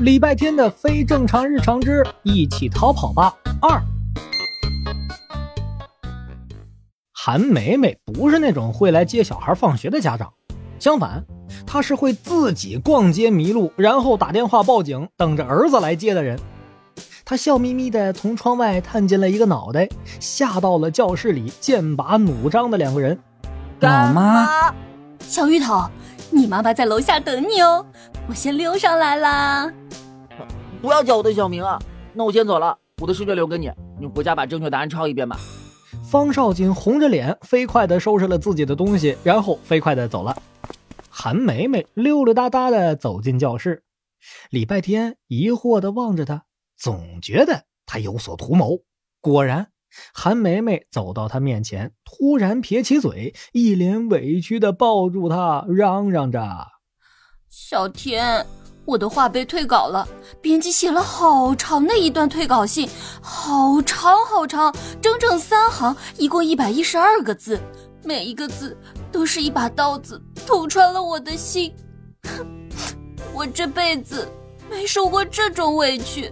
[0.00, 3.80] 礼拜天的非正常日常之一起逃跑吧二。
[7.12, 10.32] 韩梅梅不是那种会来接小孩放学的家长，
[10.78, 11.24] 相反，
[11.64, 16.38] 她是会自己逛街迷路，然后打电话报警，等着儿子来接的人。
[17.24, 19.88] 她笑眯眯地从窗外探进了一个脑袋，
[20.18, 23.18] 吓到了教室里剑拔弩张的两个人。
[23.80, 24.74] 老妈，
[25.20, 25.88] 小芋头，
[26.34, 27.86] 你妈妈在楼下等你哦，
[28.28, 29.72] 我先溜上来啦。
[30.82, 31.78] 不要叫我的小名啊！
[32.12, 33.70] 那我先走了，我的试卷留给你，
[34.00, 35.38] 你回家把正确答案抄一遍吧。
[36.02, 40.36] 方少锦红着脸，飞快地收拾了自己的东西，然后飞快地走了。
[41.08, 43.84] 韩梅梅溜溜达达地走进教室，
[44.50, 46.42] 礼拜天疑惑地望着他，
[46.76, 48.80] 总觉得他有所图谋。
[49.20, 49.68] 果然，
[50.12, 56.40] 韩梅梅走到他面前，突然撇起嘴，一脸委屈地抱住他，嚷嚷着
[57.48, 58.46] ：“小天。”
[58.86, 60.06] 我的话被退稿了，
[60.42, 62.86] 编辑写了好长的一段退稿信，
[63.22, 64.70] 好长好长，
[65.00, 67.58] 整整三行，一共一百一十二个字，
[68.04, 68.76] 每一个字
[69.10, 71.74] 都是一把刀子捅穿了我的心。
[72.24, 72.46] 哼，
[73.32, 74.28] 我这辈子
[74.70, 76.30] 没受过这种委屈，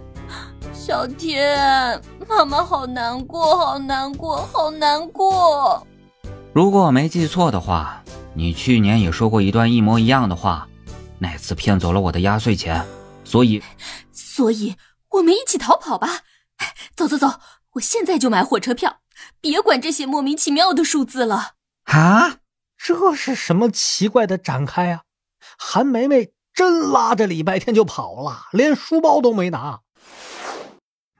[0.71, 5.85] 小天，妈妈好难过，好难过，好难过。
[6.53, 10.67] 如果我没记错的话，你去年也说过一段一模一样的话。
[11.19, 12.85] 那次骗走了我的压岁钱，
[13.23, 13.63] 所以，
[14.11, 14.75] 所以
[15.09, 16.21] 我们一起逃跑吧！
[16.95, 17.39] 走走走，
[17.73, 18.97] 我现在就买火车票，
[19.39, 21.53] 别管这些莫名其妙的数字了。
[21.85, 22.37] 啊，
[22.77, 25.01] 这是什么奇怪的展开啊？
[25.57, 29.79] 韩梅梅真拉着礼拜天就跑了，连书包都没拿。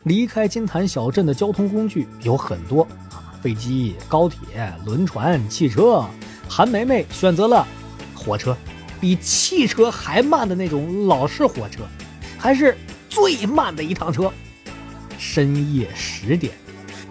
[0.04, 4.40] 离开金坛小镇的交通工具有很多啊，飞机、高铁、
[4.86, 6.04] 轮船、汽车。
[6.48, 7.66] 韩梅梅选择了
[8.14, 8.56] 火车。
[9.00, 11.84] 比汽车还慢的那种老式火车，
[12.38, 12.74] 还是
[13.10, 14.32] 最慢的一趟车。
[15.18, 16.54] 深夜十点，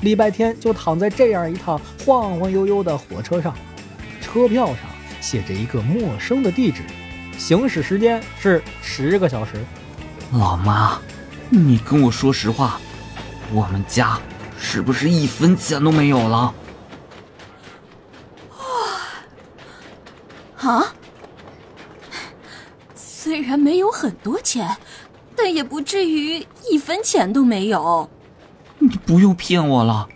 [0.00, 3.54] 礼拜天就躺在这样一趟晃晃悠悠的火车上，
[4.22, 4.76] 车票上
[5.20, 6.80] 写着一个陌生的地址，
[7.36, 9.52] 行驶时间是十个小时。
[10.32, 10.98] 老妈，
[11.54, 12.80] 你跟我说实话，
[13.52, 14.18] 我们家
[14.58, 16.54] 是不是一分钱都没有了？
[20.56, 20.94] 啊？
[22.94, 24.78] 虽然没有很多钱，
[25.36, 28.08] 但也不至于一分钱都没有。
[28.78, 30.08] 你不用骗我了，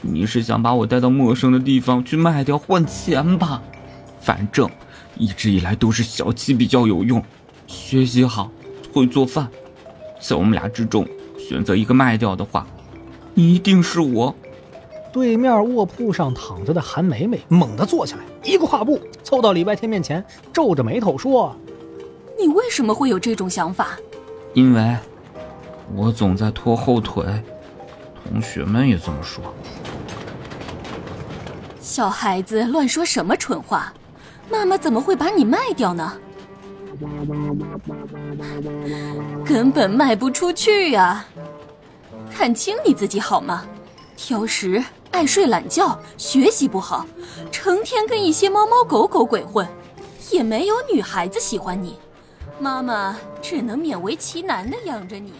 [0.00, 3.62] 你是想把我带到陌生的地方去卖掉换钱吧？
[4.22, 4.66] 反正
[5.18, 7.22] 一直以来都是小七比较有用，
[7.66, 8.50] 学习好，
[8.90, 9.50] 会做饭，
[10.20, 11.06] 在我们俩之中
[11.38, 12.66] 选择一个卖掉的话，
[13.34, 14.34] 一定是我。
[15.12, 21.56] 对面卧铺上躺着的韩梅梅猛地坐起来，一个跨步凑到李白天面前，皱着眉头说。
[22.38, 23.98] 你为什么会有这种想法？
[24.54, 24.96] 因为，
[25.94, 27.24] 我总在拖后腿，
[28.28, 29.42] 同学们也这么说。
[31.80, 33.92] 小孩子乱说什么蠢话？
[34.50, 36.12] 妈妈怎么会把你卖掉呢？
[39.44, 41.24] 根本卖不出去呀！
[42.30, 43.64] 看清你自己好吗？
[44.16, 47.06] 挑食、爱睡懒觉、学习不好，
[47.52, 49.66] 成天跟一些猫猫狗狗鬼混，
[50.30, 51.96] 也没有女孩子喜欢你。
[52.58, 55.32] 妈妈只能勉为其难的养着你。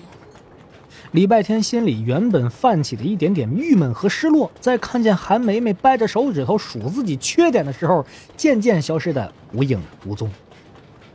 [1.13, 8.05] 礼拜天心里原本泛起的一点点郁闷和失落，在看见韩梅梅掰着手指头数自己缺点的时候，
[8.37, 10.31] 渐渐消失的无影无踪。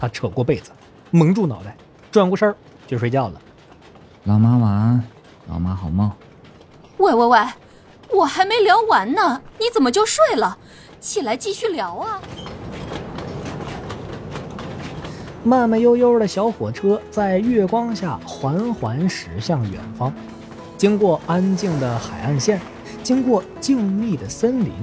[0.03, 0.69] 他扯过被子，
[1.11, 1.77] 蒙住脑袋，
[2.11, 2.53] 转过身
[2.85, 3.39] 就睡觉了。
[4.25, 5.01] 老妈晚安，
[5.47, 6.11] 老妈好梦。
[6.97, 7.39] 喂喂喂，
[8.11, 10.57] 我还没聊完呢，你怎么就睡了？
[10.99, 12.21] 起来继续聊啊！
[15.41, 20.13] 慢慢悠悠的小火车在月光下缓缓驶向远方，
[20.75, 22.59] 经过安静的海岸线，
[23.01, 24.73] 经过静谧的森林，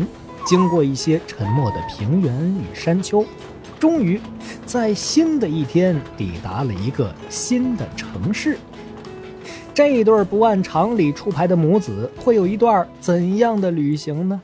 [0.46, 3.22] 经过一些沉默的平原与山丘，
[3.80, 4.20] 终于
[4.66, 8.58] 在新的一天抵达了一个新的城市。
[9.72, 14.40] 这对不按常理出牌的母子会有一段怎样的旅行呢？